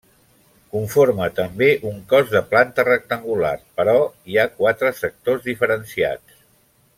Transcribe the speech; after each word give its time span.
Conforma 0.75 1.27
també 1.39 1.67
un 1.89 1.99
cos 2.13 2.31
de 2.31 2.41
planta 2.53 2.85
rectangular, 2.87 3.53
però 3.81 3.95
hi 4.31 4.41
ha 4.41 4.47
quatre 4.57 4.93
sectors 5.05 5.47
diferenciats. 5.53 6.43